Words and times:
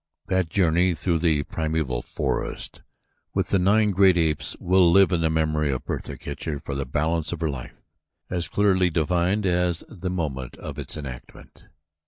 That 0.29 0.49
journey 0.49 0.95
through 0.95 1.19
the 1.19 1.43
primeval 1.43 2.01
forest 2.01 2.81
with 3.35 3.49
the 3.49 3.59
nine 3.59 3.91
great 3.91 4.17
apes 4.17 4.57
will 4.59 4.89
live 4.89 5.11
in 5.11 5.21
the 5.21 5.29
memory 5.29 5.69
of 5.71 5.85
Bertha 5.85 6.17
Kircher 6.17 6.59
for 6.59 6.73
the 6.73 6.87
balance 6.87 7.31
of 7.31 7.39
her 7.41 7.51
life, 7.51 7.75
as 8.27 8.47
clearly 8.49 8.89
delineated 8.89 9.45
as 9.53 9.83
at 9.83 10.01
the 10.01 10.09
moment 10.09 10.55
of 10.57 10.79
its 10.79 10.97
enactment. 10.97 11.65